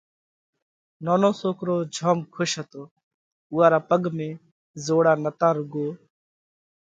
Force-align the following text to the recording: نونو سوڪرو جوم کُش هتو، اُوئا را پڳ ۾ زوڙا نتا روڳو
نونو 1.05 1.29
سوڪرو 1.41 1.77
جوم 1.95 2.19
کُش 2.33 2.51
هتو، 2.59 2.83
اُوئا 3.51 3.67
را 3.71 3.79
پڳ 3.89 4.01
۾ 4.17 4.29
زوڙا 4.85 5.13
نتا 5.23 5.49
روڳو 5.55 5.87